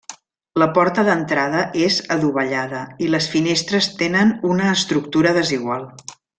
La 0.61 0.67
porta 0.77 1.03
d'entrada 1.09 1.59
és 1.89 1.97
adovellada 2.17 2.81
i 3.07 3.11
les 3.17 3.29
finestres 3.35 3.91
tenen 4.03 4.33
una 4.55 4.75
estructura 4.81 5.39
desigual. 5.41 5.89